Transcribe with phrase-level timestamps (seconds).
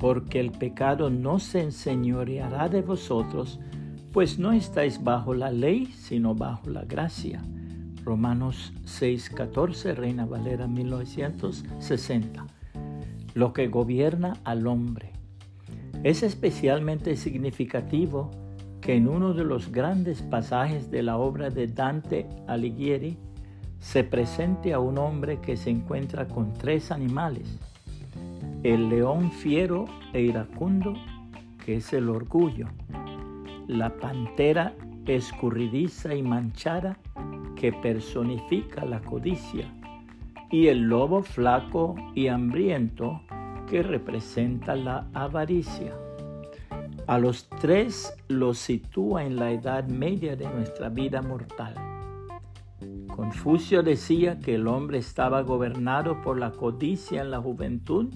[0.00, 3.60] porque el pecado no se enseñoreará de vosotros,
[4.12, 7.42] pues no estáis bajo la ley, sino bajo la gracia.
[8.02, 12.46] Romanos 6:14, Reina Valera 1960.
[13.34, 15.12] Lo que gobierna al hombre.
[16.02, 18.30] Es especialmente significativo
[18.80, 23.18] que en uno de los grandes pasajes de la obra de Dante Alighieri
[23.78, 27.58] se presente a un hombre que se encuentra con tres animales,
[28.62, 30.94] el león fiero e iracundo,
[31.64, 32.66] que es el orgullo,
[33.66, 34.74] la pantera
[35.06, 36.98] escurridiza y manchada,
[37.56, 39.72] que personifica la codicia,
[40.50, 43.22] y el lobo flaco y hambriento,
[43.68, 45.94] que representa la avaricia.
[47.06, 51.89] A los tres los sitúa en la edad media de nuestra vida mortal.
[53.20, 58.06] Confucio decía que el hombre estaba gobernado por la codicia en la juventud,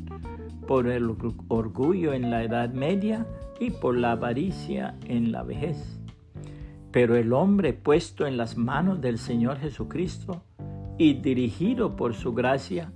[0.66, 1.14] por el
[1.48, 3.26] orgullo en la edad media
[3.60, 6.00] y por la avaricia en la vejez.
[6.90, 10.42] Pero el hombre puesto en las manos del Señor Jesucristo
[10.96, 12.90] y dirigido por su gracia,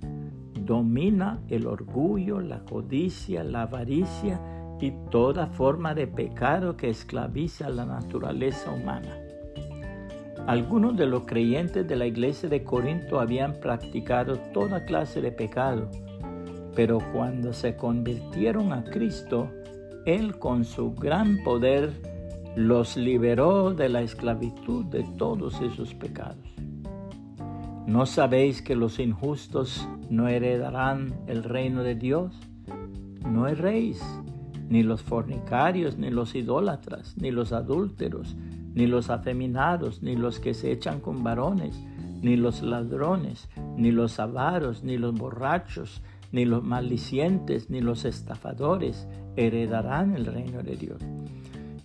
[0.64, 4.40] domina el orgullo, la codicia, la avaricia
[4.80, 9.27] y toda forma de pecado que esclaviza la naturaleza humana.
[10.48, 15.90] Algunos de los creyentes de la iglesia de Corinto habían practicado toda clase de pecado,
[16.74, 19.50] pero cuando se convirtieron a Cristo,
[20.06, 21.92] Él con su gran poder
[22.56, 26.48] los liberó de la esclavitud de todos esos pecados.
[27.86, 32.34] ¿No sabéis que los injustos no heredarán el reino de Dios?
[33.22, 34.02] No erréis,
[34.70, 38.34] ni los fornicarios, ni los idólatras, ni los adúlteros,
[38.78, 41.76] ni los afeminados, ni los que se echan con varones,
[42.22, 49.08] ni los ladrones, ni los avaros, ni los borrachos, ni los malicientes, ni los estafadores
[49.34, 51.02] heredarán el reino de Dios.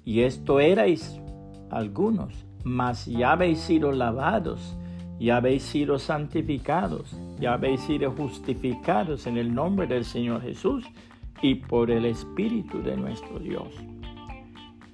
[0.06, 1.20] Y esto erais
[1.72, 4.78] algunos, mas ya habéis sido lavados,
[5.20, 10.86] ya habéis sido santificados, ya habéis sido justificados en el nombre del Señor Jesús
[11.42, 13.74] y por el Espíritu de nuestro Dios.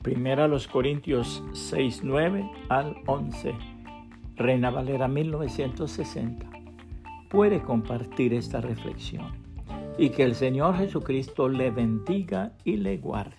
[0.01, 3.53] Primera los Corintios 6, 9 al 11.
[4.37, 6.49] Reina Valera 1960.
[7.29, 9.27] Puede compartir esta reflexión
[9.97, 13.35] y que el Señor Jesucristo le bendiga y le guarde.